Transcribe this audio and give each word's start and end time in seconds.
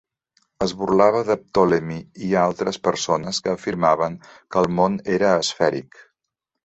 Es 0.65 0.71
burlava 0.79 1.19
de 1.27 1.35
Ptolemy 1.41 1.97
i 2.29 2.31
altres 2.45 2.81
persones 2.87 3.43
que 3.49 3.53
afirmaven 3.59 4.17
que 4.33 4.63
el 4.67 4.71
món 4.79 4.97
era 5.19 5.35
esfèric. 5.45 6.01